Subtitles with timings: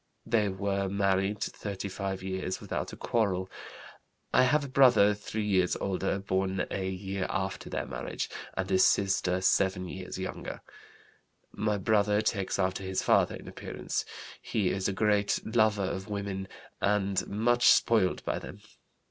[0.25, 3.51] They were married thirty five years without a quarrel.
[4.33, 8.27] I have a brother three years older, born a year after their marriage,
[8.57, 10.61] and a sister seven years younger.
[11.51, 14.03] "My brother takes after his father in appearance.
[14.41, 16.47] He is a great lover of women
[16.81, 18.61] and much spoiled by them.